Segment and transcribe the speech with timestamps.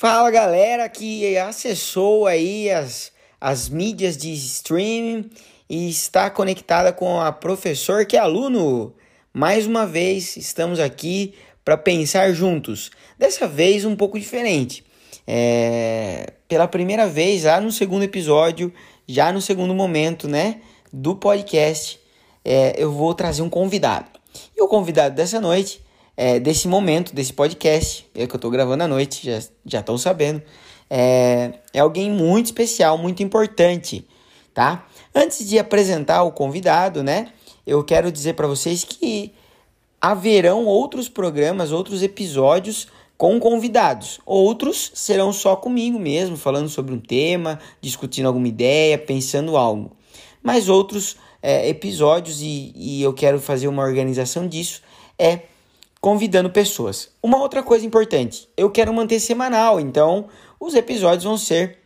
[0.00, 5.28] Fala galera que acessou aí as, as mídias de streaming
[5.68, 8.94] e está conectada com a professor que é aluno.
[9.34, 11.34] Mais uma vez estamos aqui
[11.64, 12.92] para pensar juntos.
[13.18, 14.84] Dessa vez um pouco diferente.
[15.26, 18.72] É, pela primeira vez, lá no segundo episódio,
[19.04, 20.60] já no segundo momento, né,
[20.92, 21.98] do podcast,
[22.44, 24.08] é, eu vou trazer um convidado.
[24.56, 25.82] E o convidado dessa noite,
[26.20, 29.96] é, desse momento, desse podcast, é que eu estou gravando à noite, já já estão
[29.96, 30.42] sabendo,
[30.90, 34.04] é, é alguém muito especial, muito importante,
[34.52, 34.84] tá?
[35.14, 37.28] Antes de apresentar o convidado, né,
[37.64, 39.32] eu quero dizer para vocês que
[40.00, 44.18] haverão outros programas, outros episódios com convidados.
[44.26, 49.92] Outros serão só comigo mesmo, falando sobre um tema, discutindo alguma ideia, pensando algo.
[50.42, 54.82] Mas outros é, episódios, e, e eu quero fazer uma organização disso,
[55.16, 55.42] é
[56.00, 57.10] convidando pessoas.
[57.22, 60.26] Uma outra coisa importante, eu quero manter semanal, então
[60.60, 61.78] os episódios vão ser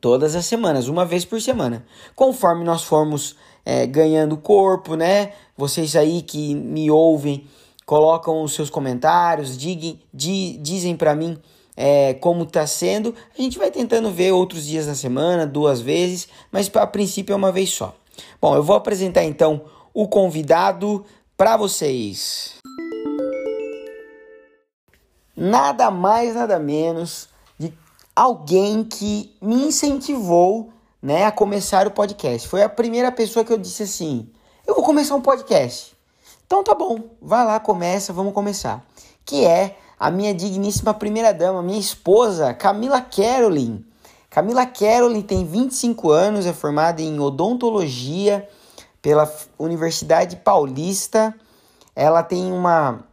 [0.00, 1.84] todas as semanas, uma vez por semana.
[2.14, 5.32] Conforme nós formos é, ganhando corpo, né?
[5.56, 7.46] Vocês aí que me ouvem
[7.84, 11.38] colocam os seus comentários, diguem, di, dizem para mim
[11.76, 13.14] é, como está sendo.
[13.36, 17.36] A gente vai tentando ver outros dias na semana, duas vezes, mas a princípio é
[17.36, 17.94] uma vez só.
[18.40, 21.04] Bom, eu vou apresentar então o convidado
[21.36, 22.61] para vocês.
[25.36, 27.72] Nada mais, nada menos de
[28.14, 32.46] alguém que me incentivou né, a começar o podcast.
[32.46, 34.28] Foi a primeira pessoa que eu disse assim:
[34.66, 35.96] eu vou começar um podcast.
[36.46, 38.84] Então tá bom, vai lá, começa, vamos começar.
[39.24, 43.82] Que é a minha digníssima primeira dama, minha esposa, Camila Carolyn.
[44.28, 48.48] Camila Carolyn tem 25 anos, é formada em odontologia
[49.00, 51.34] pela Universidade Paulista.
[51.96, 53.04] Ela tem uma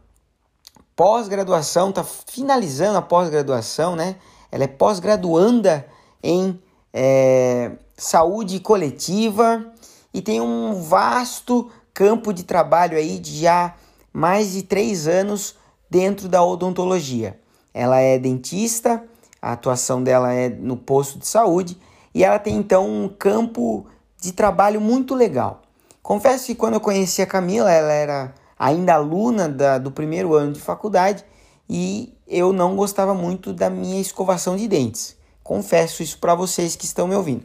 [1.00, 4.16] pós-graduação, tá finalizando a pós-graduação, né?
[4.52, 5.86] Ela é pós-graduanda
[6.22, 6.60] em
[6.92, 9.64] é, saúde coletiva
[10.12, 13.74] e tem um vasto campo de trabalho aí de já
[14.12, 15.56] mais de três anos
[15.88, 17.40] dentro da odontologia.
[17.72, 19.02] Ela é dentista,
[19.40, 21.78] a atuação dela é no posto de saúde
[22.14, 23.86] e ela tem então um campo
[24.20, 25.62] de trabalho muito legal.
[26.02, 30.52] Confesso que quando eu conheci a Camila, ela era ainda aluna da, do primeiro ano
[30.52, 31.24] de faculdade
[31.66, 35.16] e eu não gostava muito da minha escovação de dentes.
[35.42, 37.42] Confesso isso para vocês que estão me ouvindo.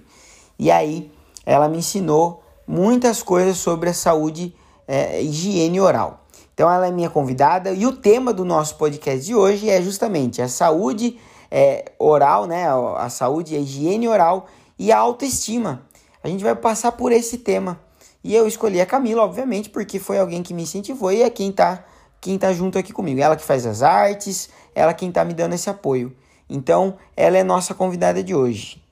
[0.60, 1.10] E aí
[1.46, 4.54] ela me ensinou muitas coisas sobre a saúde
[4.86, 6.26] é, higiene oral.
[6.54, 10.42] Então ela é minha convidada e o tema do nosso podcast de hoje é justamente
[10.42, 11.18] a saúde
[11.50, 12.66] é, oral, né?
[12.98, 14.48] A saúde, a higiene oral
[14.78, 15.86] e a autoestima.
[16.22, 17.80] A gente vai passar por esse tema.
[18.26, 21.52] E eu escolhi a Camila, obviamente, porque foi alguém que me incentivou e é quem
[21.52, 21.86] tá,
[22.20, 23.22] quem tá junto aqui comigo.
[23.22, 26.12] Ela que faz as artes, ela quem tá me dando esse apoio.
[26.50, 28.84] Então, ela é nossa convidada de hoje.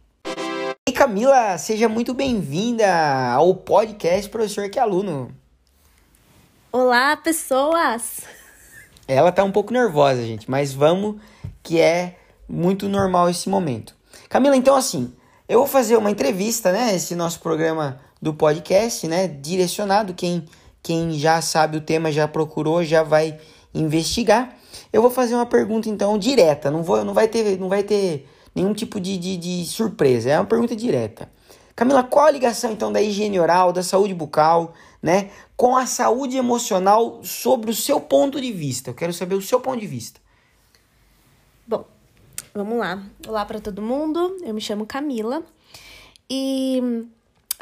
[0.88, 2.86] E Camila, seja muito bem-vinda
[3.32, 5.32] ao podcast Professor que é Aluno.
[6.72, 8.22] Olá, pessoas!
[9.08, 11.20] Ela tá um pouco nervosa, gente, mas vamos
[11.64, 13.96] que é muito normal esse momento.
[14.30, 15.12] Camila, então assim,
[15.50, 16.96] eu vou fazer uma entrevista, né?
[16.96, 19.28] Esse nosso programa do podcast, né?
[19.28, 20.14] Direcionado.
[20.14, 20.46] Quem,
[20.82, 23.38] quem já sabe o tema, já procurou, já vai
[23.74, 24.58] investigar.
[24.92, 26.72] Eu vou fazer uma pergunta, então, direta.
[26.72, 30.30] Não, vou, não, vai, ter, não vai ter nenhum tipo de, de, de surpresa.
[30.30, 31.30] É uma pergunta direta.
[31.76, 36.38] Camila, qual a ligação então da higiene oral, da saúde bucal, né, com a saúde
[36.38, 38.92] emocional sobre o seu ponto de vista?
[38.92, 40.22] Eu quero saber o seu ponto de vista.
[41.68, 41.84] Bom,
[42.54, 43.04] vamos lá.
[43.28, 44.38] Olá para todo mundo.
[44.46, 45.44] Eu me chamo Camila
[46.30, 47.06] e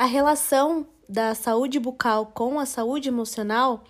[0.01, 3.83] a relação da saúde bucal com a saúde emocional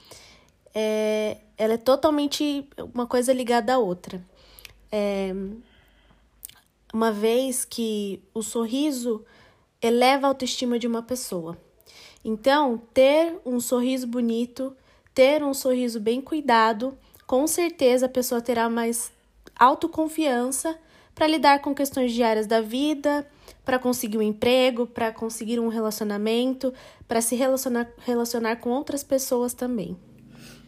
[0.76, 4.22] é, ela é totalmente uma coisa ligada à outra.
[4.92, 5.34] É,
[6.94, 9.24] uma vez que o sorriso
[9.82, 11.58] eleva a autoestima de uma pessoa.
[12.26, 14.76] Então, ter um sorriso bonito,
[15.16, 19.14] ter um sorriso bem cuidado, com certeza a pessoa terá mais
[19.58, 20.78] autoconfiança
[21.16, 23.26] para lidar com questões diárias da vida,
[23.64, 26.74] para conseguir um emprego, para conseguir um relacionamento,
[27.08, 29.96] para se relacionar, relacionar com outras pessoas também.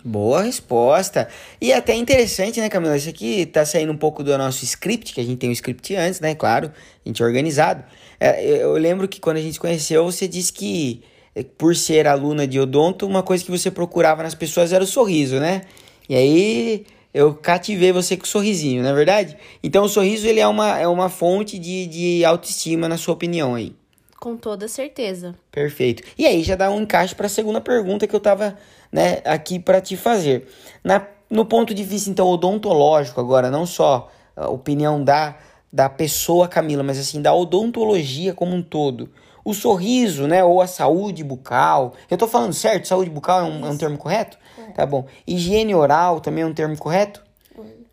[0.05, 1.29] Boa resposta.
[1.61, 2.97] E até interessante, né, Camila?
[2.97, 5.95] Isso aqui tá saindo um pouco do nosso script, que a gente tem um script
[5.95, 6.35] antes, né?
[6.35, 6.71] Claro,
[7.05, 7.85] a gente é organizado.
[8.19, 11.03] É, eu lembro que quando a gente conheceu, você disse que,
[11.33, 14.87] é, por ser aluna de odonto, uma coisa que você procurava nas pessoas era o
[14.87, 15.61] sorriso, né?
[16.09, 19.37] E aí eu cativei você com o sorrisinho, não é verdade?
[19.61, 23.53] Então o sorriso ele é uma, é uma fonte de, de autoestima, na sua opinião
[23.53, 23.75] aí.
[24.19, 25.35] Com toda certeza.
[25.51, 26.01] Perfeito.
[26.17, 28.57] E aí já dá um encaixe para a segunda pergunta que eu tava
[28.91, 30.47] né, aqui para te fazer.
[30.83, 35.35] Na, no ponto de vista, então, odontológico, agora, não só a opinião da,
[35.71, 39.09] da pessoa Camila, mas assim, da odontologia como um todo.
[39.43, 41.93] O sorriso, né, ou a saúde bucal.
[42.09, 42.87] Eu tô falando certo?
[42.87, 44.37] Saúde bucal é um, é um termo correto?
[44.71, 45.07] Tá bom.
[45.27, 47.23] Higiene oral também é um termo correto?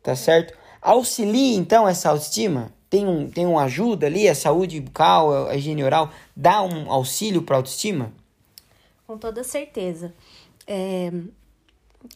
[0.02, 0.54] Tá certo?
[0.80, 2.72] Auxilia, então, essa autoestima?
[2.88, 7.42] Tem um, tem um ajuda ali, a saúde bucal, a higiene oral, dá um auxílio
[7.42, 8.12] para autoestima?
[9.06, 10.12] Com toda certeza.
[10.66, 11.12] É,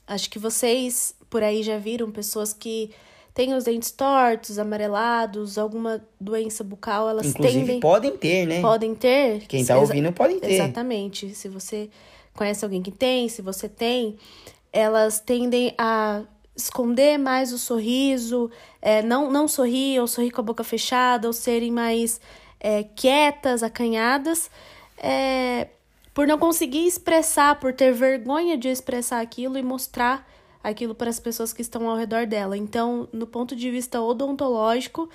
[0.06, 2.90] acho que vocês por aí já viram pessoas que
[3.34, 7.80] têm os dentes tortos, amarelados, alguma doença bucal, elas Inclusive, tendem...
[7.80, 8.60] podem ter, né?
[8.60, 9.40] Podem ter.
[9.46, 10.52] Quem tá ouvindo pode ter.
[10.52, 11.34] Exatamente.
[11.34, 11.90] Se você
[12.34, 14.18] conhece alguém que tem, se você tem,
[14.72, 16.22] elas tendem a
[16.56, 18.50] esconder mais o sorriso,
[18.80, 22.20] é, não, não sorrir ou sorrir com a boca fechada, ou serem mais
[22.60, 24.50] é, quietas, acanhadas,
[24.98, 25.68] é,
[26.12, 30.28] por não conseguir expressar, por ter vergonha de expressar aquilo e mostrar
[30.62, 32.56] aquilo para as pessoas que estão ao redor dela.
[32.56, 35.10] Então, no ponto de vista odontológico,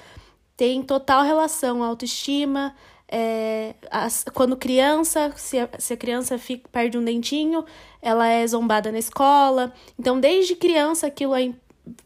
[0.56, 2.76] tem total relação a autoestima.
[3.12, 7.66] É, as, quando criança, se a, se a criança fica, perde um dentinho,
[8.02, 9.74] ela é zombada na escola.
[9.98, 11.52] Então, desde criança, aquilo é,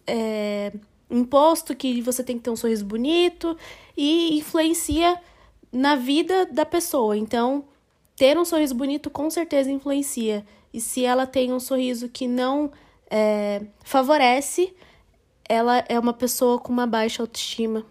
[0.07, 0.71] é
[1.09, 3.57] imposto que você tem que ter um sorriso bonito
[3.97, 5.19] e influencia
[5.71, 7.17] na vida da pessoa.
[7.17, 7.65] Então,
[8.15, 10.45] ter um sorriso bonito com certeza influencia.
[10.73, 12.71] E se ela tem um sorriso que não
[13.09, 14.73] é, favorece,
[15.47, 17.85] ela é uma pessoa com uma baixa autoestima.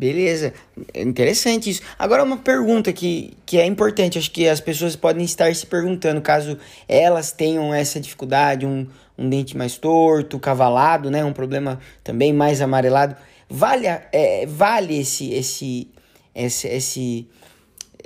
[0.00, 0.54] Beleza,
[0.94, 1.82] interessante isso.
[1.98, 6.22] Agora uma pergunta que, que é importante, acho que as pessoas podem estar se perguntando,
[6.22, 6.56] caso
[6.88, 8.86] elas tenham essa dificuldade, um,
[9.18, 13.14] um dente mais torto, cavalado, né, um problema também mais amarelado,
[13.46, 15.90] vale, é, vale esse, esse,
[16.34, 17.28] esse, esse,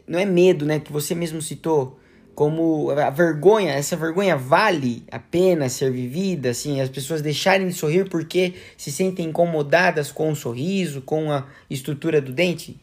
[0.05, 2.00] não é medo, né, que você mesmo citou,
[2.35, 7.75] como a vergonha, essa vergonha vale a pena ser vivida, assim, as pessoas deixarem de
[7.75, 12.79] sorrir porque se sentem incomodadas com o sorriso, com a estrutura do dente?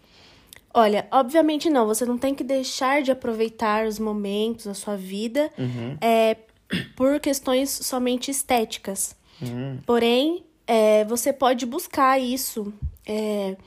[0.74, 5.52] Olha, obviamente não, você não tem que deixar de aproveitar os momentos da sua vida
[5.58, 5.98] uhum.
[6.00, 6.38] é,
[6.96, 9.16] por questões somente estéticas.
[9.42, 9.80] Uhum.
[9.86, 12.74] Porém, é, você pode buscar isso.
[13.06, 13.58] É,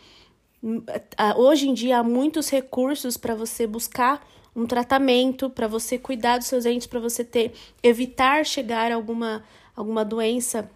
[1.36, 6.46] hoje em dia há muitos recursos para você buscar um tratamento para você cuidar dos
[6.46, 7.52] seus dentes, para você ter
[7.82, 9.42] evitar chegar a alguma,
[9.74, 10.70] alguma doença,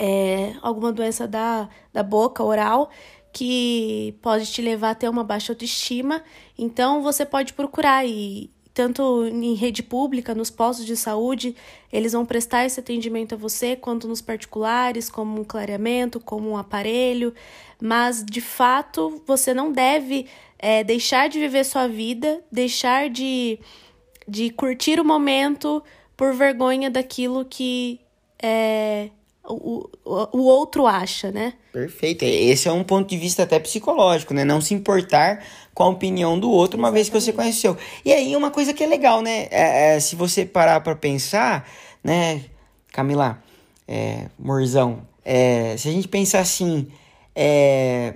[0.00, 2.90] é, alguma doença da, da boca oral
[3.32, 6.22] que pode te levar a ter uma baixa autoestima.
[6.58, 11.54] Então você pode procurar e tanto em rede pública, nos postos de saúde,
[11.92, 16.56] eles vão prestar esse atendimento a você, quanto nos particulares, como um clareamento, como um
[16.56, 17.34] aparelho,
[17.80, 20.26] mas de fato você não deve
[20.58, 23.58] é, deixar de viver sua vida, deixar de,
[24.26, 25.82] de curtir o momento
[26.16, 28.00] por vergonha daquilo que
[28.42, 29.10] é,
[29.44, 31.54] o, o, outro acha, né?
[31.72, 32.24] Perfeito.
[32.24, 34.44] Esse é um ponto de vista até psicológico, né?
[34.44, 35.44] Não se importar
[35.74, 37.76] com a opinião do outro uma vez que você conheceu.
[38.04, 39.48] E aí, uma coisa que é legal, né?
[39.50, 41.68] É, é, se você parar para pensar,
[42.04, 42.44] né,
[42.92, 43.42] Camila,
[43.88, 46.88] é, Morzão, é, se a gente pensar assim,
[47.34, 48.14] é,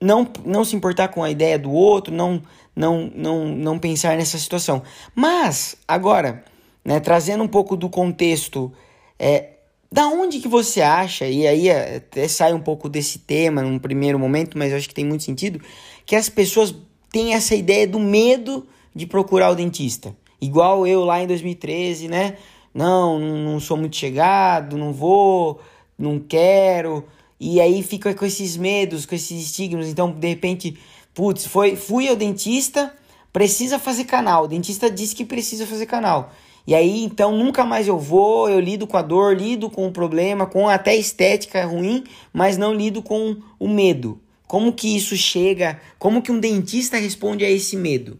[0.00, 2.42] não, não se importar com a ideia do outro, não,
[2.74, 4.82] não, não, não pensar nessa situação.
[5.14, 6.42] Mas, agora,
[6.82, 8.72] né, trazendo um pouco do contexto,
[9.18, 9.59] é,
[9.92, 13.78] da onde que você acha, e aí é, até sai um pouco desse tema num
[13.78, 15.60] primeiro momento, mas eu acho que tem muito sentido,
[16.06, 16.74] que as pessoas
[17.10, 20.14] têm essa ideia do medo de procurar o dentista.
[20.40, 22.36] Igual eu lá em 2013, né?
[22.72, 25.60] Não, não sou muito chegado, não vou,
[25.98, 27.04] não quero.
[27.38, 29.88] E aí fica com esses medos, com esses estigmas.
[29.88, 30.78] Então, de repente,
[31.12, 32.94] putz, foi, fui ao dentista,
[33.32, 34.44] precisa fazer canal.
[34.44, 36.32] O dentista disse que precisa fazer canal.
[36.66, 39.92] E aí, então, nunca mais eu vou, eu lido com a dor, lido com o
[39.92, 44.20] problema, com até estética ruim, mas não lido com o medo.
[44.46, 45.80] Como que isso chega?
[45.98, 48.18] Como que um dentista responde a esse medo?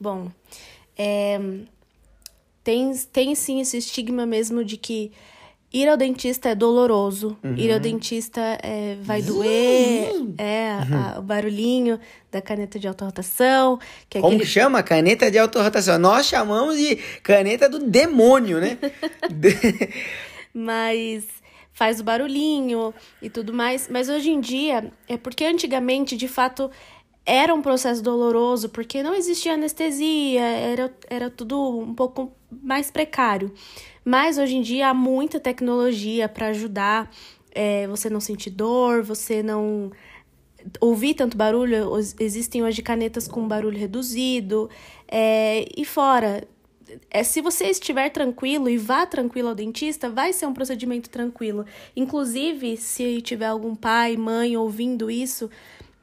[0.00, 0.28] Bom,
[0.96, 1.38] é,
[2.64, 5.12] tem, tem sim esse estigma mesmo de que
[5.72, 7.36] Ir ao dentista é doloroso.
[7.42, 7.56] Uhum.
[7.56, 10.10] Ir ao dentista é, vai doer.
[10.36, 11.98] É, a, o barulhinho
[12.30, 13.78] da caneta de autorrotação.
[14.08, 14.50] Que é Como aquele...
[14.50, 14.82] chama?
[14.82, 15.98] Caneta de autorrotação.
[15.98, 18.76] Nós chamamos de caneta do demônio, né?
[20.52, 21.24] Mas
[21.72, 23.88] faz o barulhinho e tudo mais.
[23.90, 26.70] Mas hoje em dia, é porque antigamente, de fato,
[27.24, 33.52] era um processo doloroso, porque não existia anestesia, era, era tudo um pouco mais precário.
[34.04, 37.10] Mas hoje em dia há muita tecnologia para ajudar
[37.54, 39.92] é, você não sentir dor, você não
[40.80, 41.90] ouvir tanto barulho.
[42.18, 44.68] Existem hoje canetas com barulho reduzido.
[45.06, 46.46] É, e fora,
[47.10, 51.64] é, se você estiver tranquilo e vá tranquilo ao dentista, vai ser um procedimento tranquilo.
[51.94, 55.50] Inclusive, se tiver algum pai, mãe ouvindo isso,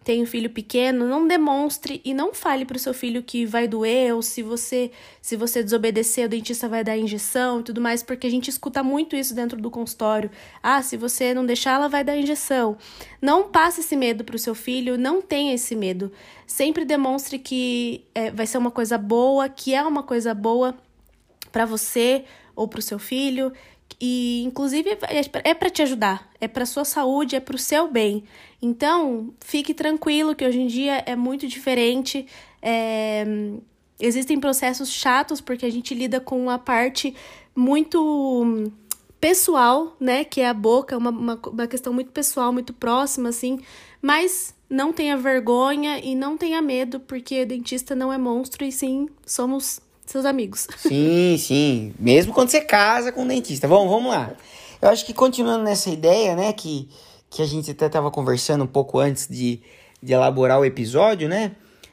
[0.03, 3.67] tem um filho pequeno, não demonstre e não fale para o seu filho que vai
[3.67, 4.91] doer ou se você
[5.21, 8.81] se você desobedecer, o dentista vai dar injeção e tudo mais, porque a gente escuta
[8.81, 10.31] muito isso dentro do consultório.
[10.63, 12.77] Ah, se você não deixar, ela vai dar injeção.
[13.21, 16.11] Não passe esse medo para o seu filho, não tenha esse medo.
[16.47, 20.75] Sempre demonstre que é, vai ser uma coisa boa, que é uma coisa boa
[21.51, 22.25] para você
[22.55, 23.53] ou para o seu filho,
[23.99, 24.97] e inclusive
[25.43, 28.23] é para te ajudar, é para sua saúde, é para o seu bem.
[28.61, 32.25] Então, fique tranquilo que hoje em dia é muito diferente.
[32.61, 33.25] É...
[33.99, 37.13] Existem processos chatos porque a gente lida com uma parte
[37.53, 38.71] muito
[39.19, 40.23] pessoal, né?
[40.23, 43.59] Que é a boca, uma, uma, uma questão muito pessoal, muito próxima, assim.
[44.01, 49.09] Mas não tenha vergonha e não tenha medo, porque dentista não é monstro e sim
[49.25, 50.67] somos seus amigos.
[50.77, 51.93] Sim, sim.
[51.99, 53.67] Mesmo quando você casa com um dentista.
[53.67, 54.31] Bom, vamos lá.
[54.81, 56.89] Eu acho que continuando nessa ideia, né, que,
[57.29, 59.61] que a gente até estava conversando um pouco antes de,
[60.01, 61.51] de elaborar o episódio, né?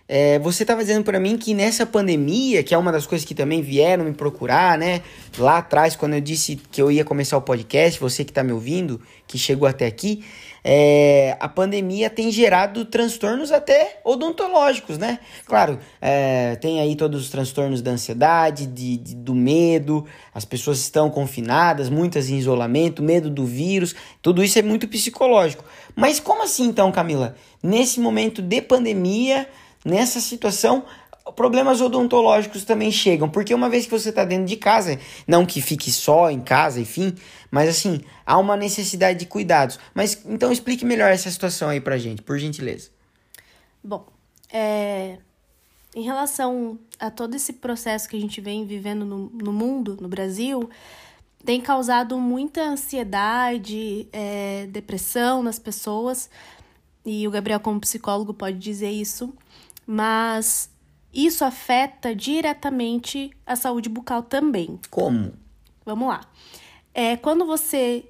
[0.08, 3.34] É, você estava dizendo para mim que nessa pandemia, que é uma das coisas que
[3.34, 5.02] também vieram me procurar, né?
[5.36, 8.52] Lá atrás, quando eu disse que eu ia começar o podcast, você que está me
[8.52, 10.24] ouvindo, que chegou até aqui,
[10.68, 15.20] é, a pandemia tem gerado transtornos até odontológicos, né?
[15.46, 20.04] Claro, é, tem aí todos os transtornos da ansiedade, de, de, do medo,
[20.34, 25.64] as pessoas estão confinadas, muitas em isolamento, medo do vírus, tudo isso é muito psicológico.
[25.94, 27.36] Mas como assim então, Camila?
[27.62, 29.46] Nesse momento de pandemia
[29.84, 30.82] nessa situação,
[31.34, 35.60] problemas odontológicos também chegam, porque uma vez que você está dentro de casa, não que
[35.60, 37.14] fique só em casa, enfim,
[37.50, 39.78] mas assim, há uma necessidade de cuidados.
[39.94, 42.90] Mas então explique melhor essa situação aí pra gente, por gentileza.
[43.82, 44.06] Bom,
[44.52, 45.18] é,
[45.94, 50.08] em relação a todo esse processo que a gente vem vivendo no, no mundo, no
[50.08, 50.68] Brasil,
[51.44, 56.28] tem causado muita ansiedade, é, depressão nas pessoas,
[57.04, 59.32] e o Gabriel, como psicólogo, pode dizer isso
[59.86, 60.68] mas
[61.16, 64.78] isso afeta diretamente a saúde bucal também.
[64.90, 65.32] Como?
[65.84, 66.20] Vamos lá.
[66.92, 68.04] É, quando você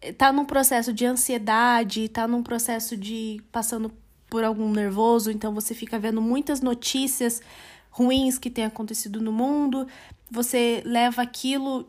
[0.00, 3.92] está num processo de ansiedade, está num processo de passando
[4.30, 7.42] por algum nervoso, então você fica vendo muitas notícias
[7.90, 9.86] ruins que têm acontecido no mundo,
[10.30, 11.86] você leva aquilo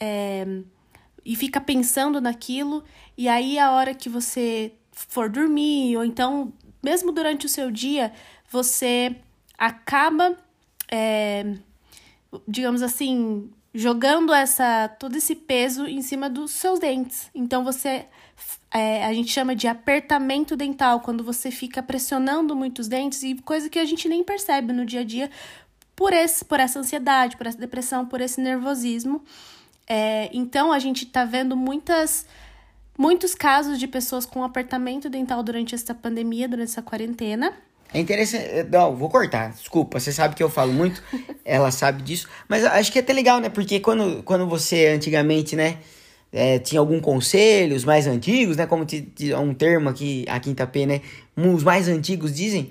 [0.00, 0.46] é,
[1.24, 2.84] e fica pensando naquilo,
[3.16, 8.12] e aí a hora que você for dormir, ou então mesmo durante o seu dia,
[8.48, 9.16] você
[9.60, 10.34] acaba,
[10.90, 11.54] é,
[12.48, 17.30] digamos assim, jogando essa todo esse peso em cima dos seus dentes.
[17.34, 18.06] Então você
[18.72, 23.68] é, a gente chama de apertamento dental, quando você fica pressionando muitos dentes e coisa
[23.68, 25.30] que a gente nem percebe no dia a dia
[25.94, 29.22] por, esse, por essa ansiedade, por essa depressão, por esse nervosismo.
[29.86, 32.26] É, então a gente tá vendo muitas
[32.96, 37.52] muitos casos de pessoas com apertamento dental durante essa pandemia, durante essa quarentena.
[37.92, 38.44] É interessante.
[38.44, 39.50] Eh, não, vou cortar.
[39.50, 41.02] Desculpa, você sabe que eu falo muito.
[41.44, 42.28] ela sabe disso.
[42.48, 43.48] Mas acho que é até legal, né?
[43.48, 45.78] Porque quando, quando você antigamente, né?
[46.32, 48.64] É, tinha algum conselho, os mais antigos, né?
[48.64, 51.00] Como é um termo aqui, a Quinta P, né?
[51.36, 52.70] Os mais antigos dizem: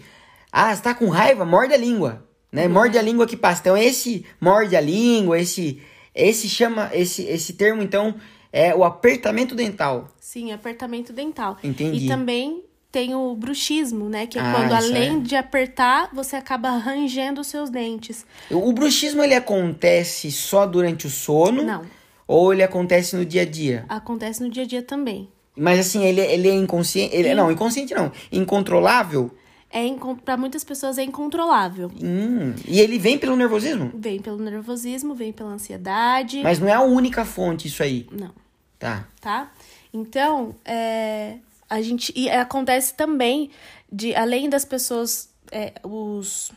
[0.52, 1.44] Ah, você tá com raiva?
[1.44, 2.26] Morde a língua.
[2.52, 2.68] Né?
[2.68, 2.74] Uhum.
[2.74, 3.62] Morde a língua que passa.
[3.62, 5.82] Então, esse morde a língua, esse.
[6.16, 6.90] Esse chama.
[6.94, 8.16] Esse, esse termo, então,
[8.52, 10.10] é o apertamento dental.
[10.20, 11.58] Sim, apertamento dental.
[11.64, 12.06] Entendi.
[12.06, 14.26] E também tem o bruxismo, né?
[14.26, 15.20] Que é ah, quando além é.
[15.20, 18.26] de apertar, você acaba rangendo os seus dentes.
[18.50, 21.64] O bruxismo ele acontece só durante o sono?
[21.64, 21.84] Não.
[22.28, 23.86] Ou ele acontece no dia a dia?
[23.90, 25.30] Acontece no dia a dia também.
[25.56, 27.16] Mas assim, ele, ele é inconsciente.
[27.16, 28.12] Ele, Não, inconsciente não.
[28.32, 29.32] Incontrolável?
[29.72, 29.82] É,
[30.26, 31.92] para muitas pessoas é incontrolável.
[32.02, 33.92] Hum, e ele vem pelo nervosismo?
[33.94, 36.42] Vem pelo nervosismo, vem pela ansiedade.
[36.42, 38.08] Mas não é a única fonte isso aí?
[38.12, 38.32] Não.
[38.80, 39.08] Tá.
[39.22, 39.52] Tá?
[39.94, 41.36] Então, é,
[41.70, 43.52] a gente e acontece também
[43.92, 46.52] de além das pessoas é, os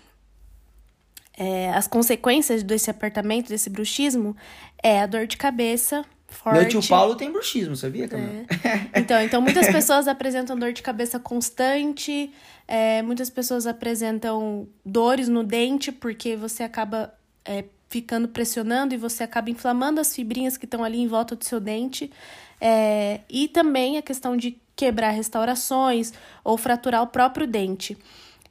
[1.36, 4.36] é, as consequências desse apertamento desse bruxismo
[4.82, 6.58] é a dor de cabeça forte.
[6.58, 8.44] Meu tio Paulo tem bruxismo, sabia, Camila?
[8.64, 9.00] É.
[9.00, 12.32] Então, então muitas pessoas apresentam dor de cabeça constante,
[12.66, 17.14] é, muitas pessoas apresentam dores no dente porque você acaba
[17.44, 21.44] é, ficando pressionando e você acaba inflamando as fibrinhas que estão ali em volta do
[21.44, 22.10] seu dente.
[22.58, 27.98] É, e também a questão de quebrar restaurações ou fraturar o próprio dente.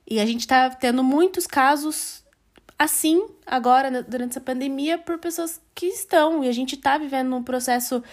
[0.08, 2.24] E a gente está tendo muitos casos
[2.78, 6.44] assim agora, durante essa pandemia, por pessoas que estão.
[6.44, 8.04] E a gente está vivendo um processo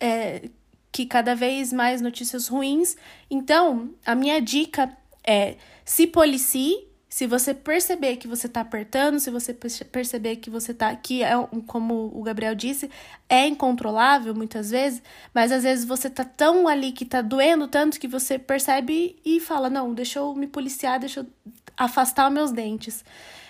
[0.00, 0.48] é,
[0.90, 2.96] que cada vez mais notícias ruins.
[3.30, 4.90] Então, a minha dica
[5.24, 5.54] é
[5.84, 6.85] se policie,
[7.16, 9.54] Se você perceber que você tá apertando, se você
[9.90, 11.32] perceber que você tá que é
[11.66, 12.90] como o Gabriel disse,
[13.26, 17.98] é incontrolável muitas vezes, mas às vezes você tá tão ali que tá doendo tanto
[17.98, 21.26] que você percebe e fala: "Não, deixa eu me policiar, deixa eu
[21.74, 23.02] afastar os meus dentes".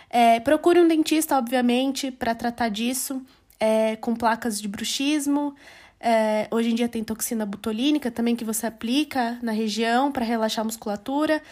[0.09, 3.21] É, procure um dentista, obviamente, para tratar disso,
[3.59, 5.57] é, com placas de bruxismo.
[5.99, 10.63] É, hoje em dia tem toxina botulínica também que você aplica na região para relaxar
[10.63, 11.43] a musculatura.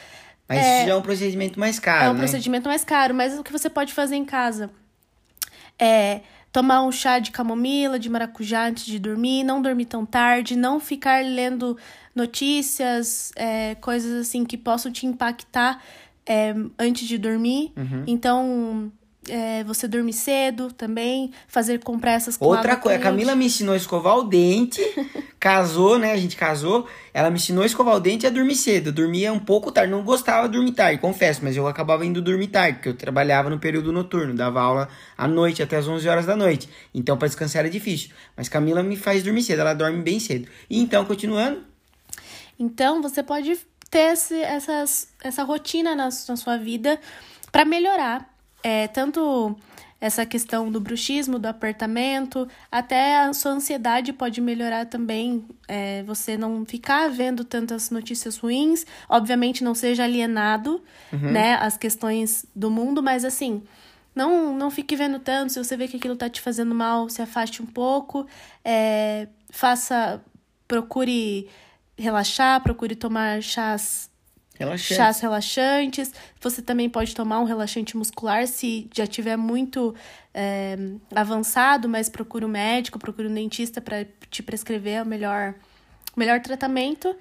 [0.48, 2.04] Mas é, isso já é um procedimento mais caro.
[2.04, 2.18] É um né?
[2.18, 4.70] procedimento mais caro, mas o que você pode fazer em casa
[5.78, 6.20] é
[6.52, 10.78] tomar um chá de camomila, de maracujá antes de dormir, não dormir tão tarde, não
[10.78, 11.76] ficar lendo
[12.14, 15.82] notícias, é, coisas assim que possam te impactar
[16.24, 17.72] é, antes de dormir.
[17.76, 18.04] Uhum.
[18.06, 18.92] Então,
[19.28, 23.76] é, você dormir cedo também, fazer compressas com Outra coisa, a Camila me ensinou a
[23.76, 24.80] escovar o dente,
[25.40, 26.12] casou, né?
[26.12, 28.88] A gente casou, ela me ensinou a escovar o dente e a dormir cedo.
[28.88, 32.20] Eu dormia um pouco tarde, não gostava de dormir tarde, confesso, mas eu acabava indo
[32.20, 36.08] dormir tarde, porque eu trabalhava no período noturno, dava aula à noite, até as 11
[36.08, 36.68] horas da noite.
[36.94, 38.10] Então, para descansar era difícil.
[38.36, 40.48] Mas Camila me faz dormir cedo, ela dorme bem cedo.
[40.68, 41.62] E então, continuando.
[42.58, 43.58] Então, você pode
[43.90, 46.98] ter esse, essas, essa rotina na, na sua vida
[47.52, 48.33] para melhorar
[48.64, 49.54] é, tanto
[50.00, 55.44] essa questão do bruxismo, do apertamento, até a sua ansiedade pode melhorar também.
[55.68, 61.30] É, você não ficar vendo tantas notícias ruins, obviamente não seja alienado, uhum.
[61.30, 63.62] né, as questões do mundo, mas assim,
[64.14, 65.52] não, não fique vendo tanto.
[65.52, 68.26] Se você vê que aquilo tá te fazendo mal, se afaste um pouco,
[68.64, 70.22] é, faça,
[70.66, 71.48] procure
[71.98, 74.10] relaxar, procure tomar chás
[74.58, 74.94] Relaxante.
[74.94, 76.12] chás relaxantes.
[76.40, 79.94] Você também pode tomar um relaxante muscular se já tiver muito
[80.32, 80.76] é,
[81.14, 85.54] avançado, mas procure um médico, procure um dentista para te prescrever o melhor,
[86.16, 87.14] o melhor tratamento.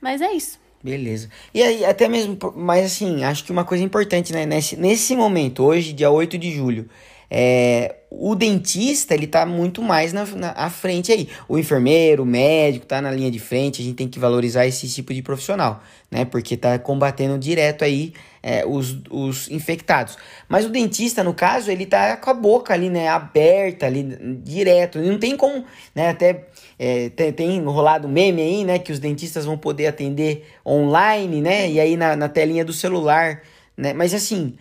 [0.00, 0.58] Mas é isso.
[0.82, 1.28] Beleza.
[1.52, 4.46] E aí, até mesmo, mas assim, acho que uma coisa importante, né?
[4.46, 6.88] Nesse, nesse momento, hoje, dia 8 de julho,
[7.30, 11.28] é, o dentista, ele tá muito mais na, na à frente aí.
[11.48, 14.88] O enfermeiro, o médico, tá na linha de frente, a gente tem que valorizar esse
[14.88, 16.24] tipo de profissional, né?
[16.24, 20.18] Porque tá combatendo direto aí é, os, os infectados.
[20.48, 23.06] Mas o dentista, no caso, ele tá com a boca ali, né?
[23.08, 24.02] Aberta ali,
[24.42, 24.98] direto.
[24.98, 25.64] Não tem como,
[25.94, 26.08] né?
[26.08, 28.80] Até é, tem, tem rolado meme aí, né?
[28.80, 31.70] Que os dentistas vão poder atender online, né?
[31.70, 33.42] E aí na, na telinha do celular,
[33.76, 33.92] né?
[33.92, 34.56] Mas assim,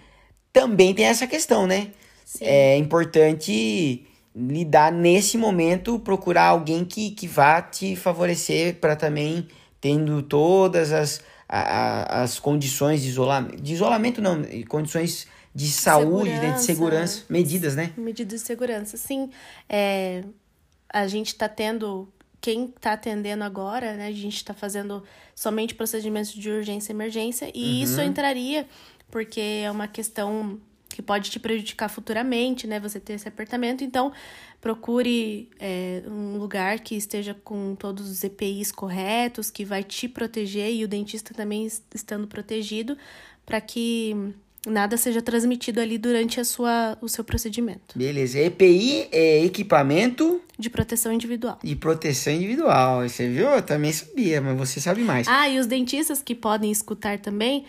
[0.54, 1.88] também tem essa questão, né?
[2.30, 2.46] Sim.
[2.46, 9.48] é importante lidar nesse momento, procurar alguém que, que vá te favorecer para também
[9.82, 16.52] tendo todas as, a, as condições de isolamento, de isolamento não, condições de saúde, né,
[16.52, 17.92] de segurança, medidas, né?
[17.98, 19.32] Medidas de segurança, sim.
[19.68, 20.24] É,
[20.88, 22.08] a gente está tendo,
[22.40, 24.06] quem está atendendo agora, né?
[24.06, 27.84] A gente está fazendo somente procedimentos de urgência e emergência, e uhum.
[27.84, 28.68] isso entraria
[29.10, 30.60] porque é uma questão
[30.90, 32.80] que pode te prejudicar futuramente, né?
[32.80, 33.84] Você ter esse apertamento.
[33.84, 34.12] Então,
[34.60, 40.74] procure é, um lugar que esteja com todos os EPIs corretos, que vai te proteger
[40.74, 42.98] e o dentista também estando protegido,
[43.46, 44.34] para que
[44.68, 47.98] nada seja transmitido ali durante a sua, o seu procedimento.
[47.98, 48.40] Beleza.
[48.40, 51.60] EPI é equipamento de proteção individual.
[51.64, 53.08] De proteção individual.
[53.08, 53.48] Você viu?
[53.48, 55.28] Eu também sabia, mas você sabe mais.
[55.28, 57.66] Ah, e os dentistas que podem escutar também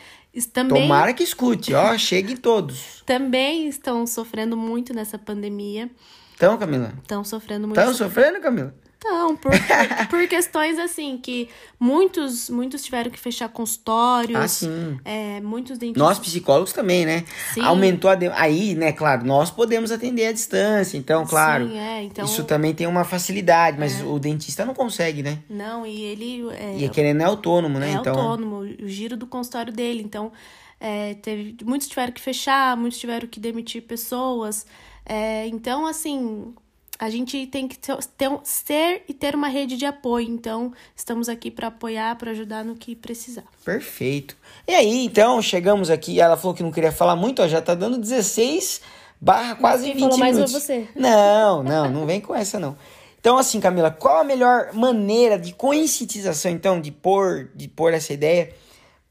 [0.53, 3.03] também, Tomara que escute, ó, chegue todos.
[3.05, 5.90] Também estão sofrendo muito nessa pandemia.
[6.33, 6.94] Estão, Camila?
[7.03, 7.79] Estão sofrendo muito.
[7.79, 8.72] Estão sofrendo, Camila?
[9.00, 9.50] Então, por,
[10.10, 14.38] por questões assim, que muitos, muitos tiveram que fechar consultórios.
[14.38, 15.00] Ah, sim.
[15.06, 16.02] É, muitos dentistas.
[16.02, 17.24] Nós, psicólogos, também, né?
[17.54, 17.62] Sim.
[17.62, 18.14] Aumentou a.
[18.14, 18.28] De...
[18.28, 21.66] Aí, né, claro, nós podemos atender à distância, então, claro.
[21.66, 22.26] Sim, é, então...
[22.26, 24.04] Isso também tem uma facilidade, mas é.
[24.04, 25.38] o dentista não consegue, né?
[25.48, 26.50] Não, e ele.
[26.50, 27.92] É, e querendo é autônomo, né?
[27.92, 28.14] É então...
[28.14, 30.02] autônomo, o giro do consultório dele.
[30.02, 30.30] Então,
[30.78, 34.66] é, teve, muitos tiveram que fechar, muitos tiveram que demitir pessoas.
[35.06, 36.52] É, então, assim,
[37.00, 37.96] a gente tem que ter,
[38.44, 40.28] ser e ter uma rede de apoio.
[40.28, 43.44] Então, estamos aqui para apoiar, para ajudar no que precisar.
[43.64, 44.36] Perfeito.
[44.68, 46.20] E aí, então, chegamos aqui.
[46.20, 48.82] Ela falou que não queria falar muito, ó, já tá dando 16
[49.18, 50.52] barra quase Quem 20 falou mais minutos.
[50.52, 50.88] você.
[50.94, 52.76] Não, não, não vem com essa não.
[53.18, 58.12] Então, assim, Camila, qual a melhor maneira de conscientização, então, de pôr, de pôr essa
[58.12, 58.52] ideia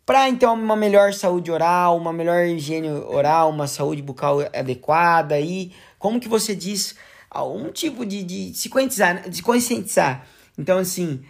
[0.06, 5.72] para então uma melhor saúde oral, uma melhor higiene oral, uma saúde bucal adequada e
[6.00, 6.96] como que você diz
[7.30, 10.26] algum tipo de, de se conscientizar, de conscientizar.
[10.58, 11.22] Então, assim,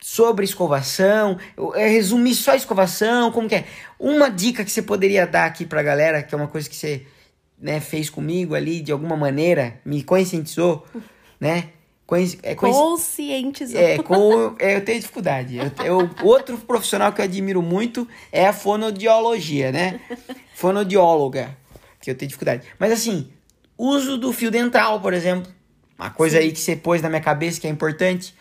[0.00, 1.38] sobre escovação,
[1.74, 3.64] resumir só escovação, como que é?
[3.98, 7.06] Uma dica que você poderia dar aqui pra galera, que é uma coisa que você
[7.58, 10.86] né, fez comigo ali, de alguma maneira, me conscientizou,
[11.38, 11.70] né?
[12.42, 13.84] é Conscientizando.
[13.84, 15.56] É, com, é, eu tenho dificuldade.
[15.56, 20.00] Eu, eu, outro profissional que eu admiro muito é a fonodiologia, né?
[20.56, 21.56] Fonodióloga,
[22.00, 22.66] que eu tenho dificuldade.
[22.80, 23.30] Mas assim,
[23.80, 25.50] uso do fio dental, por exemplo.
[25.98, 26.44] Uma coisa Sim.
[26.44, 28.34] aí que você pôs na minha cabeça que é importante.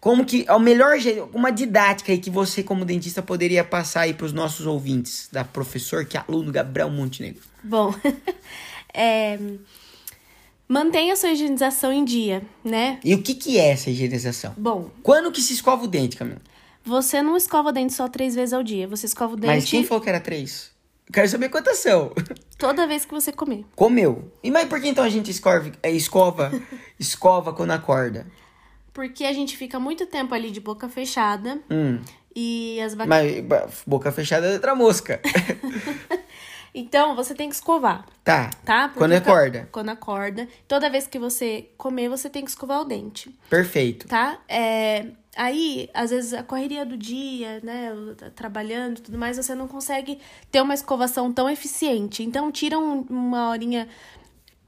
[0.00, 4.00] Como que é o melhor jeito, uma didática aí que você como dentista poderia passar
[4.00, 7.40] aí para os nossos ouvintes, da professor que é aluno Gabriel Montenegro.
[7.62, 7.94] Bom,
[8.92, 9.38] é,
[10.66, 12.98] mantenha a sua higienização em dia, né?
[13.04, 14.54] E o que, que é essa higienização?
[14.56, 14.90] Bom.
[15.04, 16.40] Quando que se escova o dente, Camila?
[16.84, 18.88] Você não escova o dente só três vezes ao dia.
[18.88, 19.54] Você escova o dente.
[19.54, 20.71] Mas quem falou que era três?
[21.12, 22.12] Quero saber quantas são.
[22.58, 23.64] Toda vez que você comer.
[23.76, 24.32] Comeu.
[24.42, 26.50] E mas por que então a gente escova, é, escova,
[26.98, 28.26] escova quando acorda?
[28.92, 31.60] Porque a gente fica muito tempo ali de boca fechada.
[31.70, 32.00] Hum.
[32.34, 33.44] E as bactérias.
[33.46, 35.20] Mas boca fechada é outra mosca.
[36.74, 38.06] Então, você tem que escovar.
[38.24, 38.48] Tá.
[38.64, 38.88] Tá?
[38.88, 39.68] Porque quando acorda.
[39.70, 40.48] Quando acorda.
[40.66, 43.30] Toda vez que você comer, você tem que escovar o dente.
[43.50, 44.08] Perfeito.
[44.08, 44.38] Tá?
[44.48, 47.90] É, aí, às vezes, a correria do dia, né?
[48.34, 50.18] Trabalhando e tudo mais, você não consegue
[50.50, 52.22] ter uma escovação tão eficiente.
[52.22, 53.88] Então, tira um, uma horinha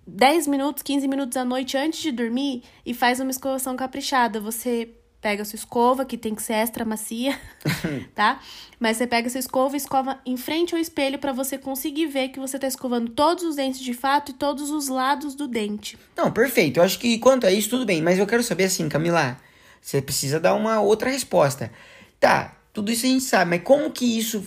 [0.07, 4.41] 10 minutos, 15 minutos à noite antes de dormir e faz uma escovação caprichada.
[4.41, 7.41] Você pega a sua escova, que tem que ser extra macia,
[8.15, 8.41] tá?
[8.79, 12.07] Mas você pega a sua escova e escova em frente ao espelho para você conseguir
[12.09, 15.49] ver que você tá escovando todos os dentes de fato e todos os lados do
[15.49, 15.99] dente.
[16.15, 16.79] Não, perfeito.
[16.79, 18.03] Eu acho que quanto a isso, tudo bem.
[18.03, 19.39] Mas eu quero saber assim, Camila,
[19.85, 21.71] você precisa dar uma outra resposta.
[22.19, 24.43] Tá, tudo isso a gente sabe, mas como que isso.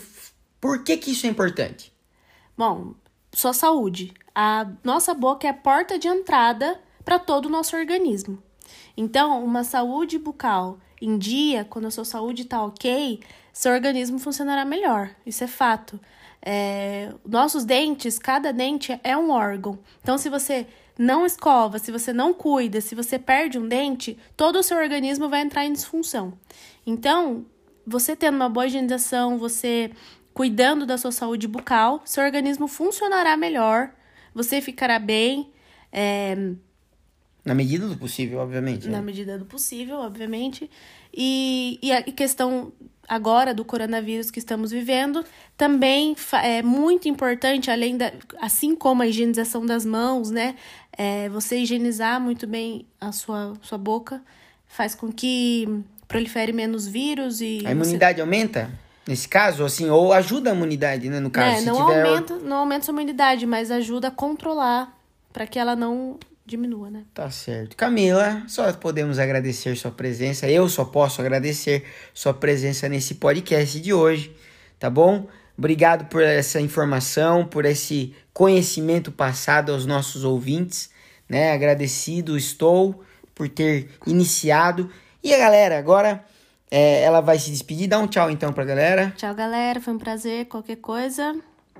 [0.60, 1.94] Por que que isso é importante?
[2.58, 2.96] Bom,
[3.32, 4.16] sua saúde.
[4.34, 8.42] A nossa boca é a porta de entrada para todo o nosso organismo.
[8.98, 13.20] Então, uma saúde bucal em dia, quando a sua saúde está ok,
[13.54, 15.12] seu organismo funcionará melhor.
[15.24, 16.00] Isso é fato.
[16.42, 19.78] É, nossos dentes, cada dente é um órgão.
[20.02, 20.66] Então, se você
[20.98, 25.30] não escova, se você não cuida, se você perde um dente, todo o seu organismo
[25.30, 26.34] vai entrar em disfunção.
[26.86, 27.46] Então,
[27.86, 29.92] você tendo uma boa higienização, você
[30.34, 33.92] cuidando da sua saúde bucal, seu organismo funcionará melhor,
[34.34, 35.52] você ficará bem.
[35.92, 36.36] É,
[37.48, 38.90] na medida do possível, obviamente.
[38.90, 39.04] Na né?
[39.06, 40.70] medida do possível, obviamente.
[41.14, 42.74] E, e a questão
[43.08, 45.24] agora do coronavírus que estamos vivendo
[45.56, 48.12] também é muito importante, além da.
[48.40, 50.56] Assim como a higienização das mãos, né?
[50.92, 54.22] É, você higienizar muito bem a sua, sua boca
[54.68, 57.64] faz com que prolifere menos vírus e.
[57.66, 58.22] A imunidade você...
[58.22, 58.70] aumenta?
[59.08, 61.22] Nesse caso, assim, ou ajuda a imunidade, né?
[61.22, 62.06] No caso, é, não tiver...
[62.06, 64.94] aumenta, não aumenta a sua imunidade, mas ajuda a controlar
[65.32, 67.04] para que ela não diminua, né?
[67.14, 67.76] Tá certo.
[67.76, 70.50] Camila, só podemos agradecer sua presença.
[70.50, 71.84] Eu só posso agradecer
[72.14, 74.36] sua presença nesse podcast de hoje,
[74.80, 75.28] tá bom?
[75.58, 80.90] Obrigado por essa informação, por esse conhecimento passado aos nossos ouvintes,
[81.28, 81.52] né?
[81.52, 83.04] Agradecido estou
[83.36, 84.90] por ter iniciado.
[85.24, 86.24] E a galera, agora
[86.72, 87.88] é, ela vai se despedir.
[87.88, 89.14] Dá um tchau então pra galera.
[89.18, 89.82] Tchau, galera.
[89.82, 90.46] Foi um prazer.
[90.46, 91.36] Qualquer coisa,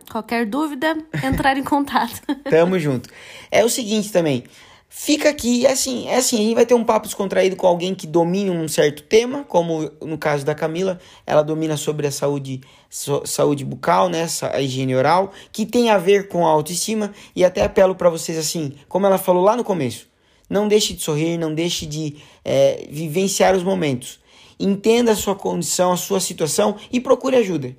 [0.10, 2.22] Qualquer dúvida, entrar em contato.
[2.50, 3.10] Tamo junto.
[3.52, 4.44] É o seguinte também.
[4.90, 7.94] Fica aqui, é assim, é assim, a gente vai ter um papo descontraído com alguém
[7.94, 12.62] que domine um certo tema, como no caso da Camila, ela domina sobre a saúde,
[12.90, 17.44] so, saúde bucal, né, a higiene oral, que tem a ver com a autoestima, e
[17.44, 20.08] até apelo para vocês assim, como ela falou lá no começo,
[20.50, 24.20] não deixe de sorrir, não deixe de é, vivenciar os momentos.
[24.58, 27.76] Entenda a sua condição, a sua situação e procure ajuda.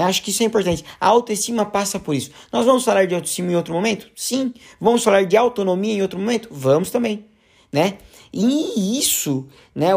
[0.00, 0.06] Né?
[0.06, 0.82] Acho que isso é importante.
[0.98, 2.30] A autoestima passa por isso.
[2.50, 4.08] Nós vamos falar de autoestima em outro momento?
[4.16, 4.54] Sim.
[4.80, 6.48] Vamos falar de autonomia em outro momento?
[6.50, 7.26] Vamos também.
[7.70, 7.98] Né?
[8.32, 9.90] E isso, né,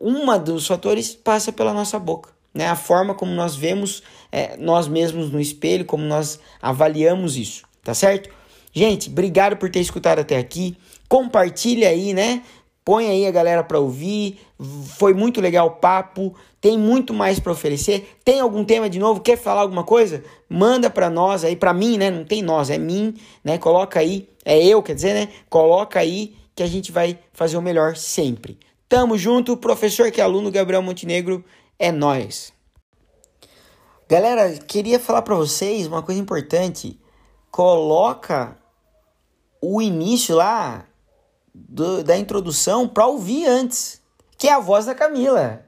[0.00, 2.30] uma dos fatores passa pela nossa boca.
[2.54, 2.68] Né?
[2.68, 7.64] A forma como nós vemos é, nós mesmos no espelho, como nós avaliamos isso.
[7.82, 8.30] Tá certo?
[8.72, 10.76] Gente, obrigado por ter escutado até aqui.
[11.08, 12.42] Compartilha aí, né?
[12.88, 14.40] Põe aí a galera para ouvir.
[14.96, 16.34] Foi muito legal o papo.
[16.58, 18.16] Tem muito mais para oferecer.
[18.24, 19.20] Tem algum tema de novo?
[19.20, 20.24] Quer falar alguma coisa?
[20.48, 22.10] Manda para nós aí, para mim, né?
[22.10, 23.58] Não tem nós, é mim, né?
[23.58, 25.28] Coloca aí, é eu, quer dizer, né?
[25.50, 28.58] Coloca aí que a gente vai fazer o melhor sempre.
[28.88, 31.44] Tamo junto, professor que é aluno Gabriel Montenegro,
[31.78, 32.54] é nós.
[34.08, 36.98] Galera, queria falar para vocês uma coisa importante.
[37.50, 38.56] Coloca
[39.60, 40.87] o início lá
[41.68, 44.00] do, da introdução para ouvir antes,
[44.36, 45.64] que é a voz da Camila.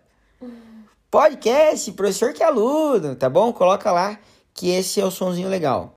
[1.11, 3.53] Podcast, professor que é aluno, tá bom?
[3.53, 4.19] Coloca lá
[4.55, 5.89] que esse é o sonzinho legal.